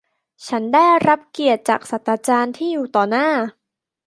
[0.47, 3.27] ฉันได้รับเกียรติจากศาสตราจารย์ที่อยู่ต่อหน้า